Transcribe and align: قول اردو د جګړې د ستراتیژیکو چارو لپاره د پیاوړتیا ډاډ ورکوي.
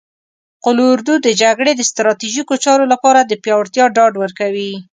قول 0.63 0.77
اردو 0.91 1.13
د 1.21 1.27
جګړې 1.41 1.73
د 1.75 1.81
ستراتیژیکو 1.91 2.53
چارو 2.63 2.85
لپاره 2.93 3.19
د 3.23 3.31
پیاوړتیا 3.43 3.85
ډاډ 3.95 4.13
ورکوي. 4.23 4.71